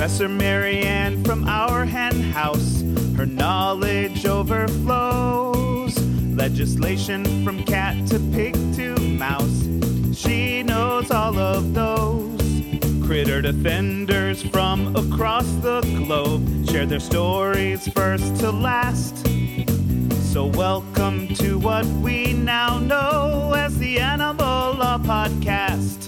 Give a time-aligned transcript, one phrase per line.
[0.00, 2.80] Professor Marianne from our hen house,
[3.18, 5.94] her knowledge overflows.
[6.34, 9.68] Legislation from cat to pig to mouse,
[10.16, 12.40] she knows all of those.
[13.04, 19.18] Critter defenders from across the globe share their stories first to last.
[20.32, 26.06] So, welcome to what we now know as the Animal Law Podcast.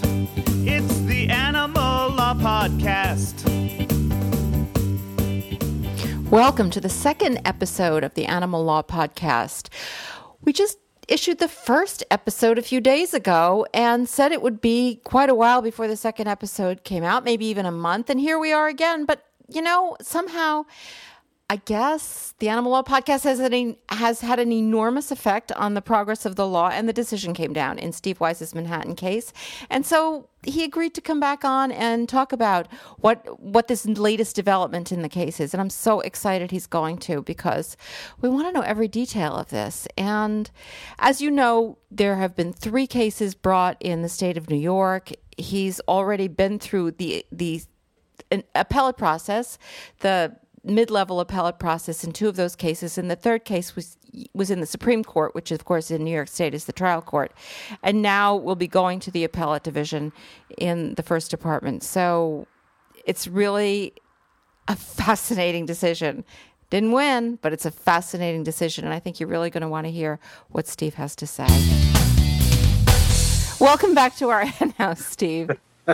[0.65, 3.82] It's the Animal Law Podcast.
[6.29, 9.69] Welcome to the second episode of the Animal Law Podcast.
[10.41, 15.01] We just issued the first episode a few days ago and said it would be
[15.03, 18.09] quite a while before the second episode came out, maybe even a month.
[18.09, 19.05] And here we are again.
[19.05, 20.65] But, you know, somehow
[21.53, 25.83] I guess the Animal Law Podcast has, an, has had an enormous effect on the
[25.83, 29.31] progress of the law, and the decision came down in Steve Wise's Manhattan case.
[29.69, 32.65] And so he agreed to come back on and talk about
[32.97, 35.53] what what this latest development in the case is.
[35.53, 37.77] And I'm so excited he's going to because
[38.19, 39.87] we want to know every detail of this.
[39.95, 40.49] And
[40.97, 45.11] as you know, there have been three cases brought in the state of New York.
[45.37, 47.61] He's already been through the the
[48.55, 49.59] appellate process.
[49.99, 53.97] The mid-level appellate process in two of those cases, and the third case was
[54.33, 57.01] was in the Supreme Court, which of course in New York State is the trial
[57.01, 57.33] court,
[57.81, 60.13] and now we'll be going to the appellate division
[60.57, 61.83] in the first department.
[61.83, 62.47] So
[63.05, 63.93] it's really
[64.67, 66.23] a fascinating decision.
[66.69, 69.85] Didn't win, but it's a fascinating decision, and I think you're really going to want
[69.85, 70.19] to hear
[70.49, 71.47] what Steve has to say.
[73.59, 74.45] Welcome back to our
[74.77, 75.51] house, Steve.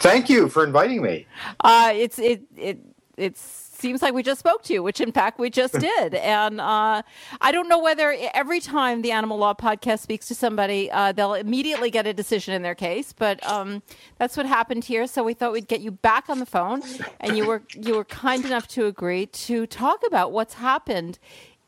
[0.00, 1.26] Thank you for inviting me.
[1.60, 2.78] Uh, it's it it
[3.16, 6.14] it's seems like we just spoke to you, which in fact we just did.
[6.14, 7.02] And uh,
[7.42, 11.34] I don't know whether every time the Animal Law Podcast speaks to somebody, uh, they'll
[11.34, 13.12] immediately get a decision in their case.
[13.12, 13.82] But um,
[14.16, 15.06] that's what happened here.
[15.06, 16.80] So we thought we'd get you back on the phone,
[17.20, 21.18] and you were you were kind enough to agree to talk about what's happened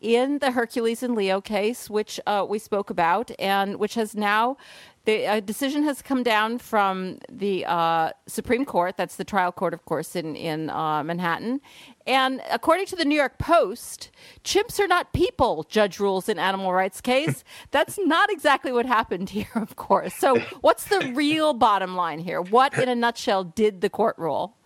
[0.00, 4.56] in the Hercules and Leo case, which uh, we spoke about, and which has now
[5.06, 8.96] the decision has come down from the uh, Supreme Court.
[8.96, 11.60] That's the trial court, of course, in in uh, Manhattan.
[12.06, 14.10] And according to the New York Post,
[14.44, 15.64] chimps are not people.
[15.68, 17.42] Judge rules in animal rights case.
[17.70, 20.14] That's not exactly what happened here, of course.
[20.14, 22.42] So, what's the real bottom line here?
[22.42, 24.56] What, in a nutshell, did the court rule?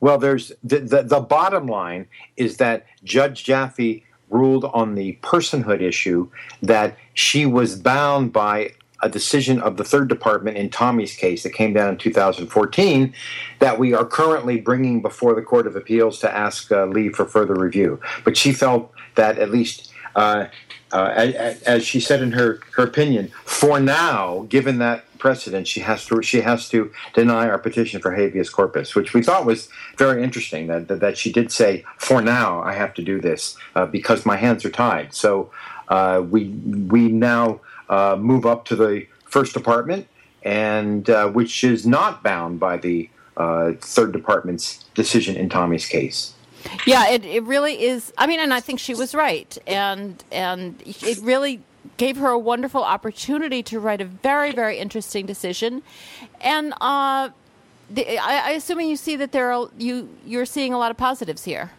[0.00, 5.80] Well, there's the, the, the bottom line is that Judge Jaffe ruled on the personhood
[5.80, 6.28] issue
[6.62, 11.52] that she was bound by a decision of the third department in Tommy's case that
[11.52, 13.12] came down in 2014
[13.58, 17.24] that we are currently bringing before the Court of Appeals to ask uh, leave for
[17.24, 18.00] further review.
[18.24, 20.46] But she felt that at least, uh,
[20.92, 25.80] uh, as, as, she said in her, her opinion, for now, given that precedent, she
[25.80, 29.68] has to she has to deny our petition for habeas corpus, which we thought was
[29.96, 30.66] very interesting.
[30.66, 34.26] That that, that she did say, for now, I have to do this uh, because
[34.26, 35.14] my hands are tied.
[35.14, 35.50] So
[35.88, 36.48] uh, we
[36.90, 40.06] we now uh, move up to the first department,
[40.42, 46.34] and uh, which is not bound by the uh, third department's decision in Tommy's case.
[46.86, 48.12] Yeah, it, it really is.
[48.16, 51.62] I mean, and I think she was right, and and it really
[51.96, 55.82] gave her a wonderful opportunity to write a very very interesting decision,
[56.40, 57.30] and uh,
[57.90, 60.96] the, I, I assuming you see that there are you you're seeing a lot of
[60.96, 61.72] positives here.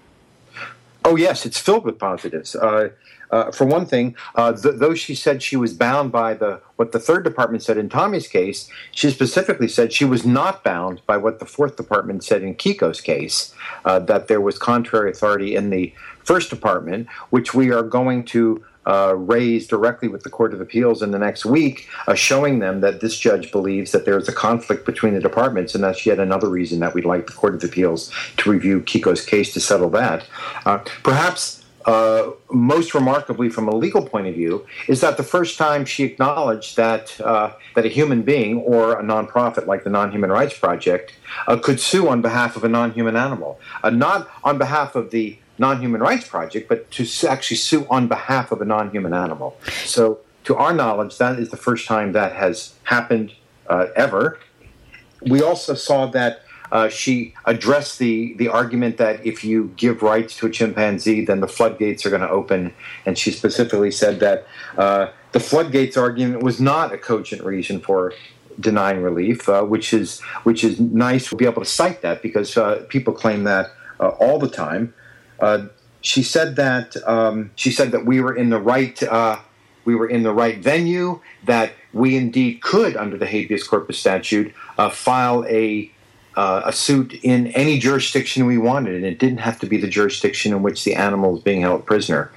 [1.05, 2.55] Oh yes, it's filled with positives.
[2.55, 2.89] Uh,
[3.31, 6.91] uh, for one thing, uh, th- though she said she was bound by the what
[6.91, 11.17] the third department said in Tommy's case, she specifically said she was not bound by
[11.17, 13.53] what the fourth department said in Kiko's case.
[13.85, 18.63] Uh, that there was contrary authority in the first department, which we are going to
[18.85, 22.81] uh, raise directly with the Court of Appeals in the next week, uh, showing them
[22.81, 26.19] that this judge believes that there is a conflict between the departments, and that's yet
[26.19, 29.89] another reason that we'd like the Court of Appeals to review Kiko's case to settle
[29.91, 30.25] that.
[30.65, 31.62] Uh, perhaps.
[31.85, 36.03] Uh, most remarkably, from a legal point of view, is that the first time she
[36.03, 41.13] acknowledged that uh, that a human being or a nonprofit like the Non-Human Rights Project
[41.47, 43.59] uh, could sue on behalf of a non-human animal,
[43.91, 48.61] not on behalf of the non-human rights project, but to actually sue on behalf of
[48.61, 49.57] a non-human animal.
[49.85, 53.33] So, to our knowledge, that is the first time that has happened
[53.67, 54.39] uh, ever.
[55.21, 56.41] We also saw that
[56.73, 61.39] uh, she addressed the the argument that if you give rights to a chimpanzee, then
[61.39, 62.73] the floodgates are going to open,
[63.05, 68.11] and she specifically said that uh, the floodgates argument was not a cogent reason for
[68.59, 72.57] denying relief, uh, which is which is nice to be able to cite that because
[72.57, 73.67] uh, people claim that
[73.99, 74.93] uh, all the time.
[76.01, 78.99] She said that um, she said that we were in the right
[79.85, 81.21] we were in the right venue.
[81.45, 85.92] That we indeed could, under the habeas corpus statute, uh, file a
[86.35, 89.87] uh, a suit in any jurisdiction we wanted, and it didn't have to be the
[89.87, 92.31] jurisdiction in which the animal was being held prisoner.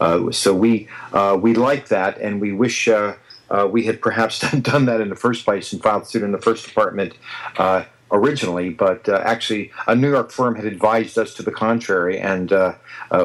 [0.00, 3.14] Uh, so we uh, we like that, and we wish uh,
[3.50, 6.38] uh, we had perhaps done that in the first place and filed suit in the
[6.38, 7.14] first department
[7.58, 12.52] uh, originally, but actually a New York firm had advised us to the contrary, and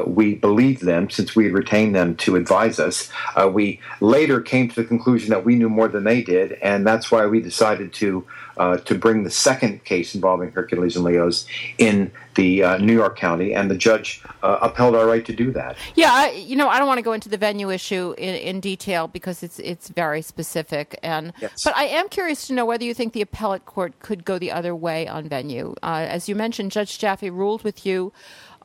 [0.06, 3.10] we believed them since we had retained them to advise us.
[3.50, 7.10] We later came to the conclusion that we knew more than they did, and that's
[7.10, 8.24] why we decided to
[8.56, 11.46] uh, to bring the second case involving Hercules and Leos
[11.78, 15.50] in the uh, New York County, and the judge uh, upheld our right to do
[15.52, 15.76] that.
[15.94, 18.60] Yeah, I, you know, I don't want to go into the venue issue in, in
[18.60, 21.64] detail because it's it's very specific, and Yes.
[21.64, 24.52] but I am curious to know whether you think the appellate court could go the
[24.52, 25.74] other way on venue.
[25.82, 28.12] Uh, as you mentioned, Judge Jaffe ruled with you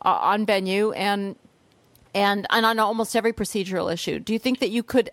[0.03, 1.35] uh, on venue and
[2.13, 4.19] and and on almost every procedural issue.
[4.19, 5.09] Do you think that you could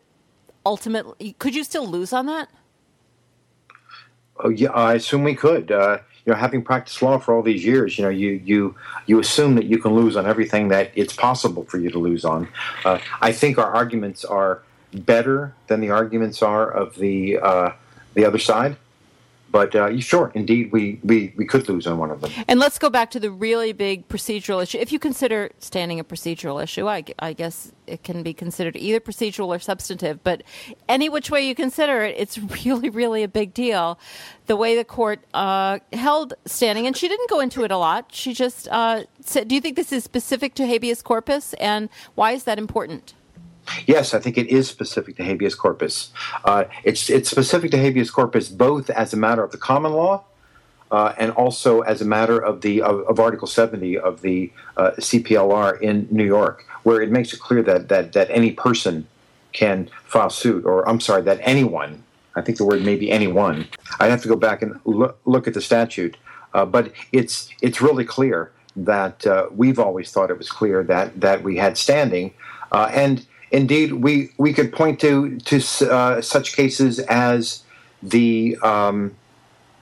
[0.67, 2.49] ultimately could you still lose on that?
[4.41, 5.71] Oh, yeah, I assume we could.
[5.71, 8.75] Uh, you know, having practiced law for all these years, you know, you you
[9.07, 12.25] you assume that you can lose on everything that it's possible for you to lose
[12.25, 12.49] on.
[12.85, 14.63] Uh, I think our arguments are
[14.93, 17.73] better than the arguments are of the uh,
[18.15, 18.77] the other side.
[19.51, 22.31] But uh, sure, indeed, we, we, we could lose on one of them.
[22.49, 24.79] And let's go back to the really big procedural issue.
[24.79, 29.01] If you consider standing a procedural issue, I, I guess it can be considered either
[29.01, 30.23] procedural or substantive.
[30.23, 30.43] But
[30.89, 33.99] any which way you consider it, it's really, really a big deal.
[34.47, 38.11] The way the court uh, held standing, and she didn't go into it a lot.
[38.13, 42.33] She just uh, said, "Do you think this is specific to habeas corpus, and why
[42.33, 43.13] is that important?"
[43.87, 46.11] Yes, I think it is specific to habeas corpus.
[46.45, 50.25] Uh, it's it's specific to habeas corpus both as a matter of the common law
[50.91, 54.93] uh, and also as a matter of the of, of Article 70 of the uh,
[54.99, 59.07] CPLR in New York, where it makes it clear that that that any person
[59.53, 62.03] can file suit, or I'm sorry, that anyone.
[62.35, 63.67] I think the word may be anyone.
[63.99, 66.17] I'd have to go back and look, look at the statute,
[66.55, 71.21] uh, but it's it's really clear that uh, we've always thought it was clear that
[71.21, 72.33] that we had standing,
[72.73, 77.63] uh, and indeed we we could point to to uh, such cases as
[78.03, 79.15] the um,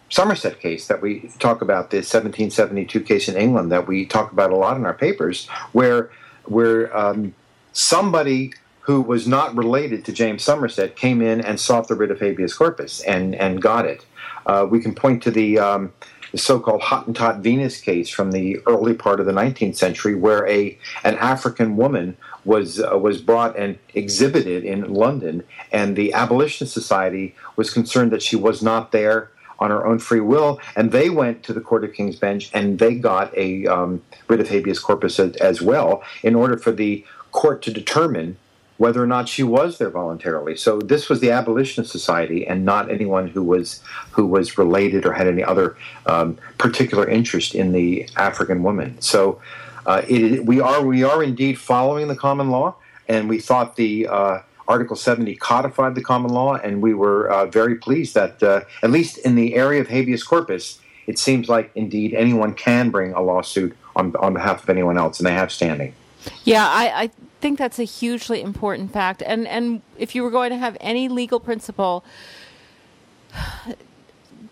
[0.08, 4.52] Somerset case that we talk about, the 1772 case in England that we talk about
[4.52, 6.10] a lot in our papers, where
[6.44, 7.34] where um,
[7.72, 12.20] somebody who was not related to James Somerset came in and sought the writ of
[12.20, 14.06] habeas corpus and and got it.
[14.46, 15.92] Uh, we can point to the um,
[16.30, 20.78] the so-called Hottentot Venus case from the early part of the 19th century, where a
[21.02, 22.16] an African woman
[22.46, 28.22] was uh, was brought and exhibited in London, and the Abolitionist Society was concerned that
[28.22, 31.84] she was not there on her own free will, and they went to the Court
[31.84, 36.02] of King's Bench and they got a um, writ of habeas corpus as, as well,
[36.22, 38.36] in order for the court to determine
[38.78, 40.54] whether or not she was there voluntarily.
[40.56, 43.80] So this was the Abolitionist Society, and not anyone who was
[44.12, 49.00] who was related or had any other um, particular interest in the African woman.
[49.00, 49.40] So
[49.86, 52.74] uh, it, we are we are indeed following the common law,
[53.08, 57.46] and we thought the uh, Article 70 codified the common law, and we were uh,
[57.46, 61.70] very pleased that uh, at least in the area of habeas corpus, it seems like
[61.76, 65.52] indeed anyone can bring a lawsuit on on behalf of anyone else, and they have
[65.52, 65.94] standing.
[66.42, 67.10] Yeah, I, I
[67.40, 69.22] think that's a hugely important fact.
[69.24, 72.04] And and if you were going to have any legal principle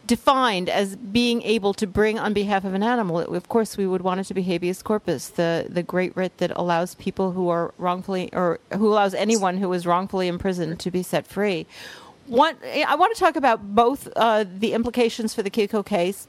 [0.06, 4.02] defined as being able to bring on behalf of an animal, of course we would
[4.02, 7.72] want it to be habeas corpus, the the great writ that allows people who are
[7.78, 11.66] wrongfully or who allows anyone who is wrongfully imprisoned to be set free.
[12.26, 16.26] One, I want to talk about both uh, the implications for the Kiko case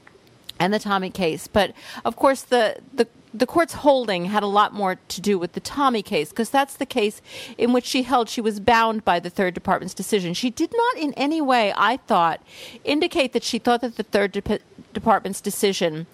[0.58, 1.72] and the Tommy case, but
[2.04, 3.06] of course the the
[3.38, 6.76] the court's holding had a lot more to do with the Tommy case because that's
[6.76, 7.20] the case
[7.58, 10.34] in which she held she was bound by the third department's decision.
[10.34, 12.40] She did not in any way, I thought,
[12.84, 14.60] indicate that she thought that the third de-
[14.92, 16.06] department's decision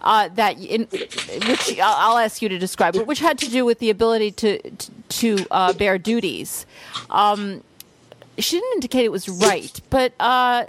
[0.00, 0.86] uh, that in
[1.46, 4.90] which I'll, ask you to describe, which had to do with the ability to to,
[5.08, 6.66] to uh, bear duties.
[7.10, 7.62] Um,
[8.38, 10.64] she didn't indicate it was right, but uh,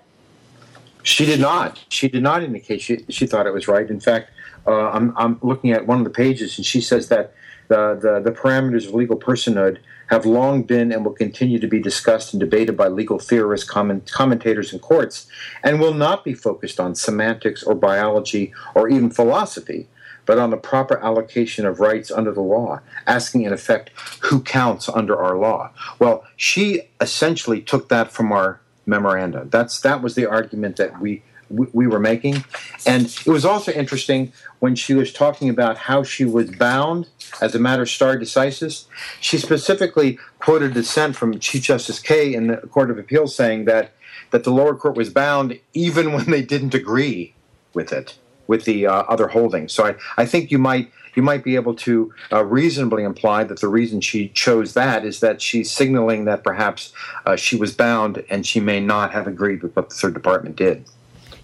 [1.03, 1.83] She did not.
[1.89, 3.89] She did not indicate she, she thought it was right.
[3.89, 4.31] In fact,
[4.65, 7.33] uh, I'm, I'm looking at one of the pages, and she says that
[7.67, 11.79] the, the, the parameters of legal personhood have long been and will continue to be
[11.79, 15.27] discussed and debated by legal theorists, comment, commentators, and courts,
[15.63, 19.87] and will not be focused on semantics or biology or even philosophy,
[20.25, 23.89] but on the proper allocation of rights under the law, asking in effect
[24.21, 25.71] who counts under our law.
[25.99, 29.47] Well, she essentially took that from our memoranda.
[29.49, 31.23] That's that was the argument that we
[31.57, 32.43] we, we were making,
[32.85, 37.09] and it was also interesting when she was talking about how she was bound
[37.41, 38.85] as a matter of stare decisis.
[39.19, 43.91] She specifically quoted dissent from Chief Justice Kaye in the Court of Appeals saying that
[44.31, 47.33] that the lower court was bound even when they didn't agree
[47.73, 48.17] with it.
[48.47, 49.71] with the uh, other holdings.
[49.73, 53.61] So I, I think you might you might be able to uh, reasonably imply that
[53.61, 56.91] the reason she chose that is that she's signaling that perhaps
[57.25, 60.55] uh, she was bound and she may not have agreed with what the third department
[60.55, 60.85] did.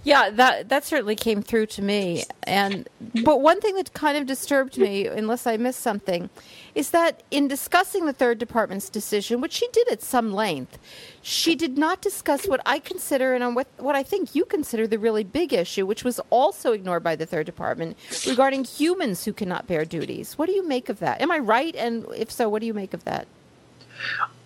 [0.04, 2.24] Yeah, that that certainly came through to me.
[2.44, 2.88] And
[3.24, 6.30] but one thing that kind of disturbed me, unless I missed something,
[6.74, 10.80] is that in discussing the third department's decision, which she did at some length,
[11.22, 14.98] she did not discuss what I consider and what what I think you consider the
[14.98, 19.68] really big issue, which was also ignored by the third department regarding humans who cannot
[19.68, 20.38] bear duties.
[20.38, 21.20] What do you make of that?
[21.20, 21.76] Am I right?
[21.76, 23.28] And if so, what do you make of that?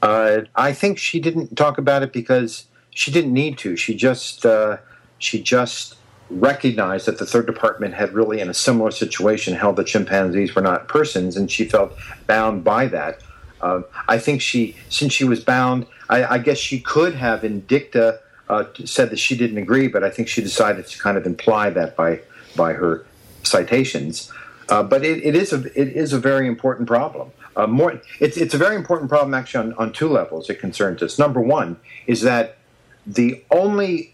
[0.01, 3.75] Uh, I think she didn't talk about it because she didn't need to.
[3.75, 4.47] She just.
[4.47, 4.77] Uh,
[5.23, 5.95] she just
[6.29, 10.61] recognized that the third department had really, in a similar situation, held that chimpanzees were
[10.61, 11.93] not persons, and she felt
[12.27, 13.21] bound by that.
[13.61, 17.61] Uh, I think she, since she was bound, I, I guess she could have in
[17.61, 21.25] dicta uh, said that she didn't agree, but I think she decided to kind of
[21.25, 22.19] imply that by
[22.55, 23.05] by her
[23.43, 24.31] citations.
[24.69, 27.31] Uh, but it, it is a it is a very important problem.
[27.55, 30.49] Uh, more, it's it's a very important problem actually on, on two levels.
[30.49, 31.17] It concerns us.
[31.17, 32.57] Number one is that
[33.05, 34.12] the only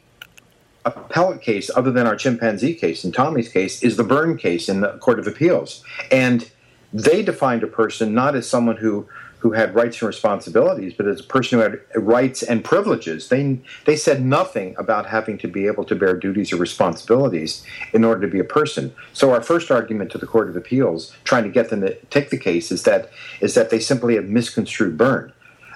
[0.86, 4.82] appellate case other than our chimpanzee case and Tommy's case is the Byrn case in
[4.82, 5.84] the Court of Appeals.
[6.12, 6.50] And
[6.94, 9.08] they defined a person not as someone who
[9.40, 13.30] who had rights and responsibilities, but as a person who had rights and privileges.
[13.30, 18.04] They they said nothing about having to be able to bear duties or responsibilities in
[18.04, 18.94] order to be a person.
[19.14, 22.30] So our first argument to the Court of Appeals, trying to get them to take
[22.30, 23.10] the case, is that
[23.40, 25.32] is that they simply have misconstrued Byrn.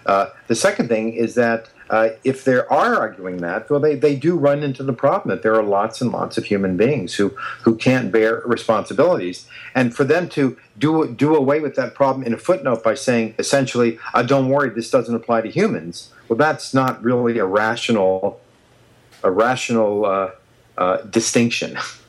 [0.05, 4.15] Uh, the second thing is that uh, if they are arguing that, well, they, they
[4.15, 7.29] do run into the problem that there are lots and lots of human beings who,
[7.62, 9.47] who can't bear responsibilities.
[9.75, 13.35] And for them to do, do away with that problem in a footnote by saying,
[13.38, 18.41] essentially, uh, don't worry, this doesn't apply to humans, well, that's not really a rational,
[19.23, 20.31] a rational uh,
[20.79, 21.77] uh distinction.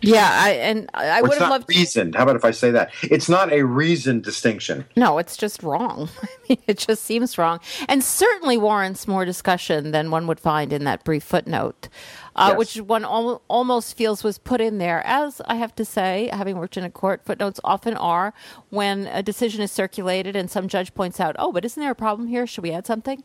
[0.00, 2.14] Yeah, I, and I would have loved reasoned.
[2.14, 2.90] How about if I say that?
[3.02, 4.84] It's not a reasoned distinction.
[4.96, 6.08] No, it's just wrong.
[6.22, 10.72] I mean, it just seems wrong, and certainly warrants more discussion than one would find
[10.72, 11.88] in that brief footnote,
[12.36, 12.58] uh, yes.
[12.58, 15.04] which one al- almost feels was put in there.
[15.04, 18.32] As I have to say, having worked in a court, footnotes often are
[18.70, 21.96] when a decision is circulated and some judge points out, "Oh, but isn't there a
[21.96, 22.46] problem here?
[22.46, 23.22] Should we add something?"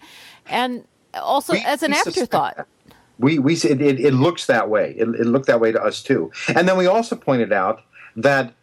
[0.48, 2.68] And also we, as an afterthought
[3.20, 4.96] we we it, it, it looks that way.
[4.98, 6.32] It, it looked that way to us too.
[6.48, 7.82] And then we also pointed out
[8.16, 8.54] that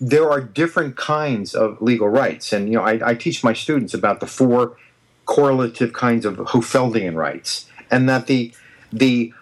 [0.00, 2.52] there are different kinds of legal rights.
[2.52, 4.76] And you know, I, I teach my students about the four
[5.26, 8.52] correlative kinds of Hohfeldian rights, and that the
[8.92, 9.32] the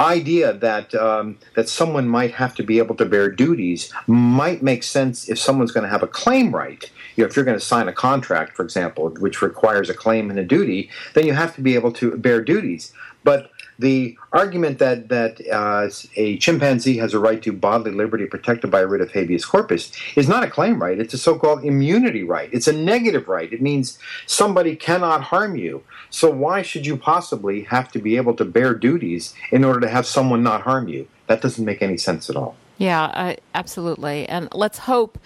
[0.00, 4.82] idea that um, that someone might have to be able to bear duties might make
[4.82, 6.90] sense if someone's going to have a claim right.
[7.16, 10.30] You know, if you're going to sign a contract, for example, which requires a claim
[10.30, 12.92] and a duty, then you have to be able to bear duties.
[13.24, 18.70] But the argument that that uh, a chimpanzee has a right to bodily liberty protected
[18.70, 20.98] by a writ of habeas corpus is not a claim right.
[20.98, 22.50] It's a so-called immunity right.
[22.52, 23.52] It's a negative right.
[23.52, 25.82] It means somebody cannot harm you.
[26.10, 29.88] So why should you possibly have to be able to bear duties in order to
[29.88, 31.06] have someone not harm you?
[31.26, 32.56] That doesn't make any sense at all.
[32.78, 34.28] Yeah, uh, absolutely.
[34.28, 35.18] And let's hope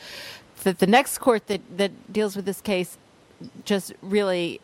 [0.64, 2.98] that the next court that that deals with this case
[3.64, 4.60] just really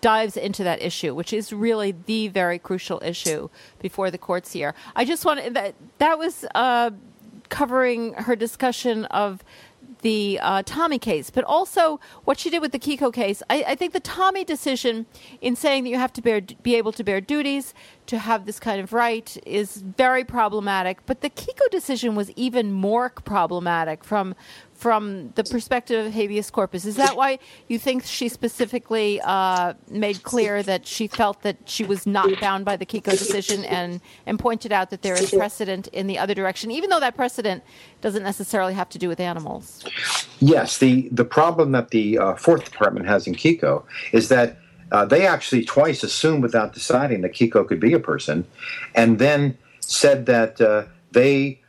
[0.00, 3.48] dives into that issue, which is really the very crucial issue
[3.80, 4.74] before the courts here.
[4.94, 6.90] I just want that that was uh,
[7.48, 9.42] covering her discussion of
[10.02, 13.42] the uh, Tommy case, but also what she did with the Kiko case.
[13.50, 15.06] I, I, think the Tommy decision
[15.40, 17.74] in saying that you have to bear, be able to bear duties
[18.06, 21.04] to have this kind of right is very problematic.
[21.06, 24.34] But the Kiko decision was even more problematic from
[24.78, 26.84] from the perspective of habeas corpus.
[26.84, 31.82] Is that why you think she specifically uh, made clear that she felt that she
[31.82, 35.88] was not bound by the Kiko decision and, and pointed out that there is precedent
[35.88, 37.64] in the other direction, even though that precedent
[38.00, 39.84] doesn't necessarily have to do with animals?
[40.38, 40.78] Yes.
[40.78, 43.82] The, the problem that the uh, Fourth Department has in Kiko
[44.12, 44.58] is that
[44.92, 48.46] uh, they actually twice assumed without deciding that Kiko could be a person
[48.94, 51.60] and then said that uh, they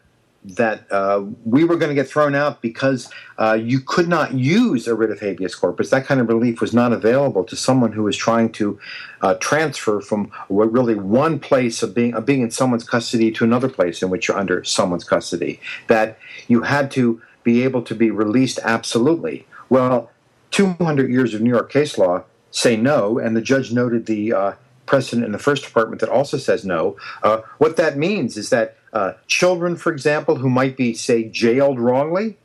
[0.56, 4.88] that uh, we were going to get thrown out because uh, you could not use
[4.88, 5.90] a writ of habeas corpus.
[5.90, 8.80] That kind of relief was not available to someone who was trying to
[9.22, 13.70] uh, transfer from really one place of being of being in someone's custody to another
[13.70, 15.60] place in which you're under someone's custody.
[15.88, 19.46] That you had to be able to be released absolutely.
[19.70, 20.10] Well,
[20.52, 24.54] 200 years of New York case law say no, and the judge noted the uh,
[24.86, 26.98] precedent in the first department that also says no.
[27.22, 31.80] Uh, what that means is that uh, children, for example, who might be, say, jailed
[31.80, 32.38] wrongly,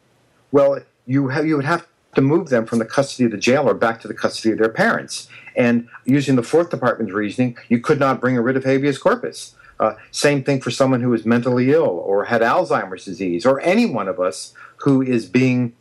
[0.53, 4.01] well, you you would have to move them from the custody of the jailer back
[4.01, 5.29] to the custody of their parents.
[5.57, 9.55] And using the Fourth Department's reasoning, you could not bring a writ of habeas corpus.
[9.81, 13.87] Uh, same thing for someone who is mentally ill or had Alzheimer's disease, or any
[13.87, 15.75] one of us who is being,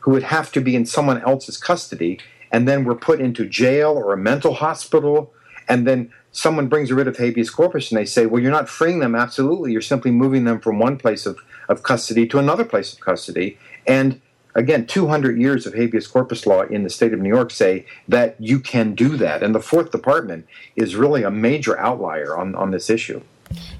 [0.00, 2.18] who would have to be in someone else's custody,
[2.50, 5.32] and then we're put into jail or a mental hospital,
[5.68, 8.68] and then someone brings a writ of habeas corpus and they say, well, you're not
[8.68, 9.14] freeing them.
[9.14, 9.72] Absolutely.
[9.72, 13.58] You're simply moving them from one place of, of custody to another place of custody.
[13.86, 14.20] And
[14.54, 18.36] again, 200 years of habeas corpus law in the state of New York say that
[18.38, 19.42] you can do that.
[19.42, 20.46] And the Fourth Department
[20.76, 23.22] is really a major outlier on, on this issue.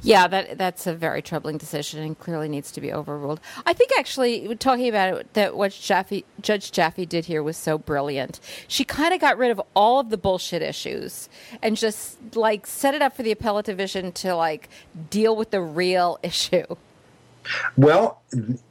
[0.03, 3.41] Yeah, that that's a very troubling decision and clearly needs to be overruled.
[3.67, 7.79] I think actually talking about it, that what Jaffe, Judge Jaffe did here was so
[7.79, 8.41] brilliant.
[8.69, 11.29] She kind of got rid of all of the bullshit issues
[11.63, 14.69] and just like set it up for the appellate division to like
[15.11, 16.65] deal with the real issue.
[17.77, 18.23] Well,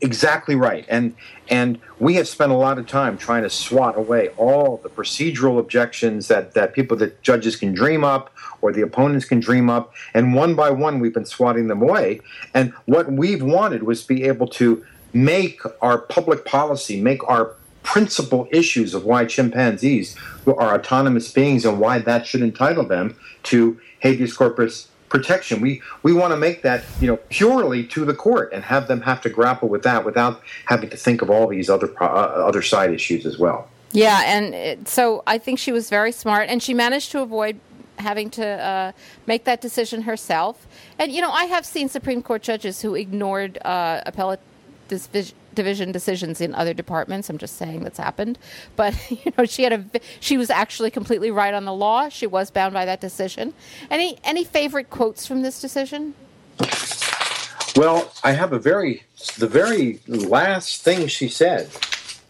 [0.02, 0.86] exactly right.
[0.88, 1.16] And
[1.50, 5.60] and we have spent a lot of time trying to swat away all the procedural
[5.60, 9.94] objections that, that people that judges can dream up or the opponents can dream up.
[10.14, 12.22] And one by one we've been swatting them away.
[12.54, 17.56] And what we've wanted was to be able to make our public policy, make our
[17.84, 23.80] principal issues of why chimpanzees are autonomous beings and why that should entitle them to
[24.02, 25.62] habeas corpus protection.
[25.62, 29.02] We we want to make that you know purely to the court and have them
[29.02, 32.62] have to grapple with that without having to think of all these other uh, other
[32.62, 33.70] side issues as well.
[33.92, 37.60] Yeah, and it, so I think she was very smart, and she managed to avoid
[38.00, 38.92] having to uh,
[39.26, 40.68] make that decision herself.
[41.00, 44.42] And you know, I have seen Supreme Court judges who ignored uh, appellate
[45.58, 47.30] division decisions in other departments.
[47.30, 48.40] I'm just saying that's happened.
[48.78, 49.84] But you know, she had a
[50.22, 52.08] she was actually completely right on the law.
[52.08, 53.54] She was bound by that decision.
[53.92, 56.14] Any any favorite quotes from this decision?
[57.76, 59.04] Well, I have a very
[59.38, 61.70] the very last thing she said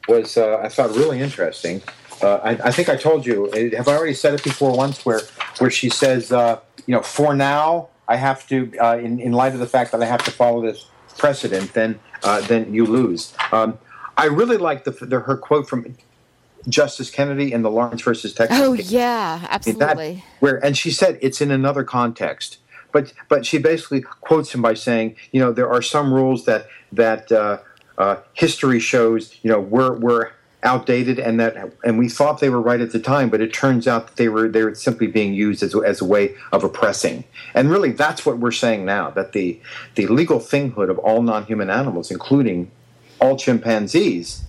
[0.08, 1.84] was uh, I thought really interesting.
[2.20, 3.52] Uh, I, I, think I told you.
[3.78, 5.06] Have I already said it before once?
[5.06, 5.22] Where
[5.60, 9.54] where she says, uh, you know, for now I have to, uh, in in light
[9.54, 13.34] of the fact that I have to follow this precedent, then uh, then you lose.
[13.52, 13.78] Um,
[14.18, 15.96] I really like the, the, her quote from
[16.68, 18.60] Justice Kennedy in the Lawrence versus Texas.
[18.60, 18.92] Oh case.
[18.92, 20.14] yeah, absolutely.
[20.16, 22.58] That, where and she said it's in another context,
[22.92, 26.68] but but she basically quotes him by saying, you know, there are some rules that
[26.92, 27.60] that uh,
[27.98, 30.32] uh, history shows, you know, we're we're
[30.68, 33.88] outdated and that and we thought they were right at the time but it turns
[33.88, 37.24] out that they were they were simply being used as, as a way of oppressing
[37.54, 39.60] and really that's what we're saying now that the
[39.96, 42.70] the legal thinghood of all non-human animals including
[43.22, 44.44] all chimpanzees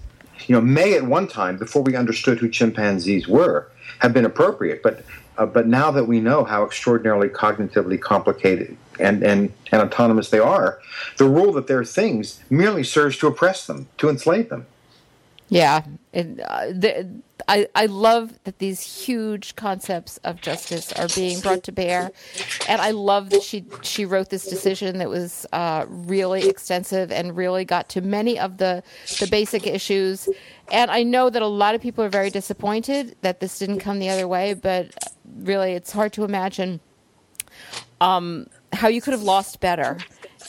[0.48, 4.82] you know may at one time before we understood who chimpanzees were have been appropriate
[4.82, 5.04] but
[5.38, 10.40] uh, but now that we know how extraordinarily cognitively complicated and, and, and autonomous they
[10.40, 10.80] are,
[11.16, 14.66] the rule that they're things merely serves to oppress them, to enslave them.
[15.50, 17.08] Yeah, and uh, the,
[17.48, 22.10] I I love that these huge concepts of justice are being brought to bear,
[22.68, 27.34] and I love that she she wrote this decision that was uh, really extensive and
[27.34, 28.82] really got to many of the
[29.20, 30.28] the basic issues.
[30.70, 34.00] And I know that a lot of people are very disappointed that this didn't come
[34.00, 34.90] the other way, but
[35.40, 36.80] really, it's hard to imagine
[38.02, 39.96] um, how you could have lost better.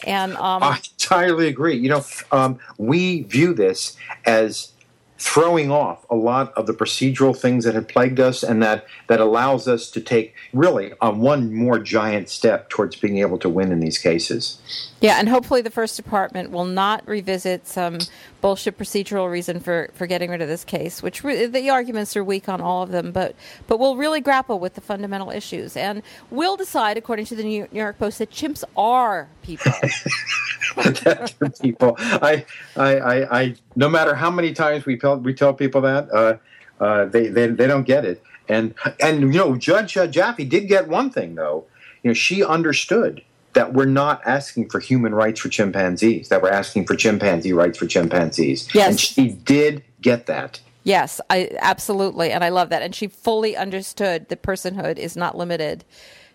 [0.06, 1.78] And um, I entirely agree.
[1.78, 4.74] You know, um, we view this as
[5.20, 9.20] throwing off a lot of the procedural things that have plagued us and that, that
[9.20, 13.72] allows us to take really a one more giant step towards being able to win
[13.72, 14.89] in these cases.
[15.02, 18.00] Yeah, and hopefully the First Department will not revisit some
[18.42, 22.24] bullshit procedural reason for, for getting rid of this case, which re- the arguments are
[22.24, 23.36] weak on all of them, but
[23.68, 27.68] but we'll really grapple with the fundamental issues, and we'll decide, according to the New
[27.72, 29.72] York Post, that chimps are people.
[31.62, 35.82] people, I, I, I, I, no matter how many times we tell we tell people
[35.82, 36.38] that, uh,
[36.84, 40.68] uh, they, they they don't get it, and and you know, Judge uh, Jaffe did
[40.68, 41.64] get one thing though,
[42.04, 46.52] you know, she understood that we're not asking for human rights for chimpanzees, that we're
[46.52, 48.74] asking for chimpanzee rights for chimpanzees.
[48.74, 48.90] Yes.
[48.90, 50.60] And she did get that.
[50.84, 52.82] Yes, I absolutely, and I love that.
[52.82, 55.84] And she fully understood that personhood is not limited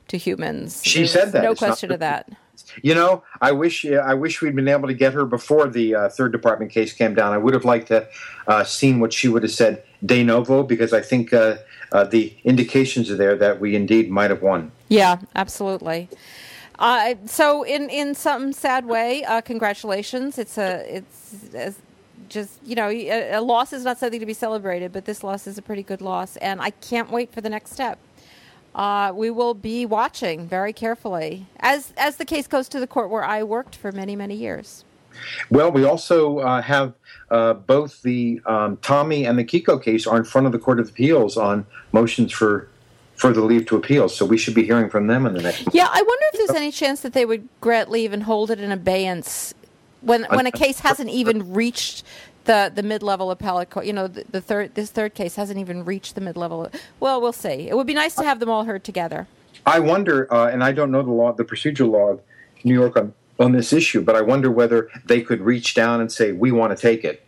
[0.08, 0.82] to humans.
[0.84, 1.42] She There's said that.
[1.42, 2.30] No it's question of that.
[2.82, 6.08] You know, I wish I wish we'd been able to get her before the uh,
[6.08, 7.32] third department case came down.
[7.32, 8.06] I would have liked to
[8.46, 11.56] uh, seen what she would have said de novo because I think uh,
[11.92, 14.70] uh the indications are there that we indeed might have won.
[14.88, 16.08] Yeah, absolutely.
[16.78, 20.38] Uh, so, in in some sad way, uh, congratulations.
[20.38, 21.78] It's a it's,
[22.28, 25.46] just you know a, a, loss is not something to be celebrated, but this loss
[25.46, 27.98] is a pretty good loss, and I can't wait for the next step.
[28.74, 33.08] Uh, we will be watching very carefully as as the case goes to the court
[33.08, 34.84] where I worked for many many years.
[35.48, 36.94] Well, we also uh, have
[37.30, 40.80] uh, both the um, Tommy and the Kiko case are in front of the Court
[40.80, 42.68] of Appeals on motions for
[43.16, 44.08] for the leave to appeal.
[44.08, 45.68] So we should be hearing from them in the next.
[45.72, 48.60] Yeah, I wonder if there's any chance that they would grant leave and hold it
[48.60, 49.54] in abeyance
[50.00, 52.04] when when a case hasn't even reached
[52.44, 53.86] the the mid level appellate court.
[53.86, 56.70] You know, the, the, third this third case hasn't even reached the mid level.
[57.00, 57.68] Well, we'll see.
[57.68, 59.26] It would be nice to have them all heard together.
[59.66, 62.20] I wonder, uh, and I don't know the law, the procedural law of
[62.64, 66.10] New York on on this issue, but I wonder whether they could reach down and
[66.10, 67.23] say, "We want to take it."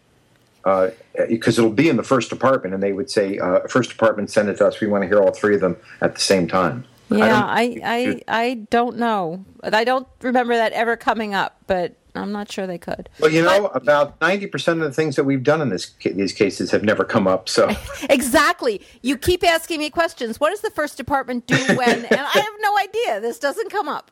[1.28, 4.30] Because uh, it'll be in the first department, and they would say, uh, "First department,
[4.30, 4.80] send it to us.
[4.80, 7.84] We want to hear all three of them at the same time." Yeah, I, I,
[7.84, 9.44] I, I don't know.
[9.62, 13.08] I don't remember that ever coming up, but I'm not sure they could.
[13.20, 15.94] Well, you know, but, about ninety percent of the things that we've done in this
[16.04, 17.48] these cases have never come up.
[17.48, 17.70] So
[18.10, 20.40] exactly, you keep asking me questions.
[20.40, 22.04] What does the first department do when?
[22.06, 23.20] and I have no idea.
[23.20, 24.10] This doesn't come up.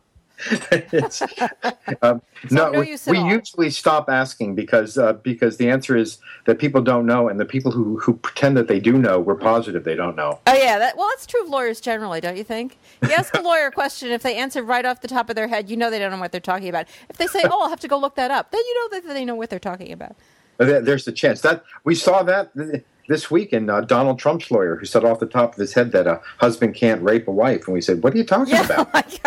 [2.03, 6.59] Um, no, no we, we usually stop asking because uh, because the answer is that
[6.59, 9.85] people don't know, and the people who, who pretend that they do know, we're positive
[9.85, 10.41] they don't know.
[10.47, 12.79] Oh yeah, that, well, that's true of lawyers generally, don't you think?
[13.03, 15.49] You ask a lawyer a question, if they answer right off the top of their
[15.49, 16.87] head, you know they don't know what they're talking about.
[17.09, 19.15] If they say, "Oh, I'll have to go look that up," then you know that
[19.15, 20.17] they know what they're talking about.
[20.59, 22.53] There's the chance that we saw that
[23.09, 25.93] this week in uh, Donald Trump's lawyer, who said off the top of his head
[25.93, 28.65] that a husband can't rape a wife, and we said, "What are you talking yeah,
[28.83, 29.21] about?"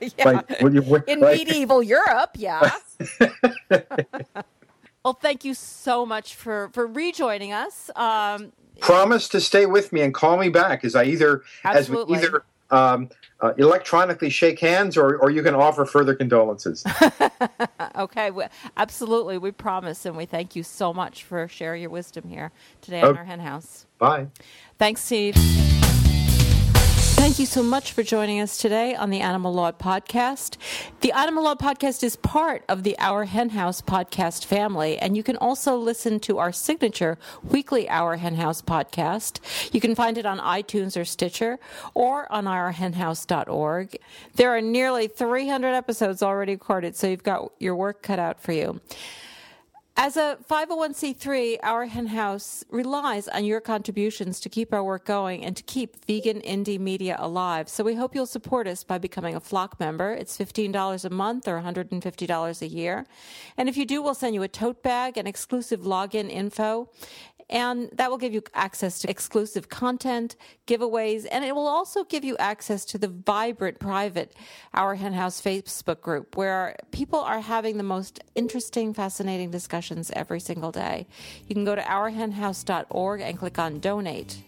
[0.00, 0.24] yeah.
[0.24, 2.72] Like, you, in like, medieval Europe, yeah.
[5.04, 7.90] well, thank you so much for for rejoining us.
[7.96, 12.16] Um, Promise to stay with me and call me back as I either absolutely.
[12.16, 13.08] as we either um,
[13.40, 16.84] uh, electronically shake hands or, or you can offer further condolences.
[17.96, 19.38] okay, well, absolutely.
[19.38, 23.08] We promise, and we thank you so much for sharing your wisdom here today okay.
[23.08, 23.86] on our hen house.
[23.98, 24.28] Bye.
[24.78, 25.36] Thanks, Steve.
[27.30, 30.56] Thank you so much for joining us today on the Animal Law Podcast.
[31.00, 35.22] The Animal Law Podcast is part of the Our Hen House podcast family, and you
[35.22, 39.38] can also listen to our signature weekly Our Hen House podcast.
[39.72, 41.60] You can find it on iTunes or Stitcher
[41.94, 43.96] or on ourhenhouse.org.
[44.34, 48.50] There are nearly 300 episodes already recorded, so you've got your work cut out for
[48.50, 48.80] you.
[50.02, 55.44] As a 501c3, our hen house relies on your contributions to keep our work going
[55.44, 57.68] and to keep vegan indie media alive.
[57.68, 60.10] So we hope you'll support us by becoming a flock member.
[60.14, 63.04] It's $15 a month or $150 a year.
[63.58, 66.88] And if you do, we'll send you a tote bag and exclusive login info
[67.50, 70.36] and that will give you access to exclusive content,
[70.66, 74.34] giveaways, and it will also give you access to the vibrant private
[74.72, 80.40] Our Hen House Facebook group where people are having the most interesting, fascinating discussions every
[80.40, 81.08] single day.
[81.48, 84.42] You can go to ourhenhouse.org and click on donate.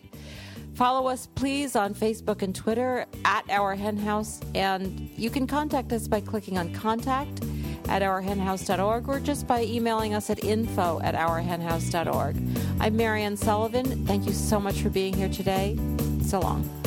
[0.75, 5.93] Follow us, please, on Facebook and Twitter at Our Hen House, and you can contact
[5.93, 7.43] us by clicking on Contact
[7.89, 12.37] at ourhenhouse.org or just by emailing us at info at ourhenhouse.org.
[12.81, 14.07] I'm Marianne Sullivan.
[14.07, 15.79] Thank you so much for being here today.
[16.23, 16.82] So long.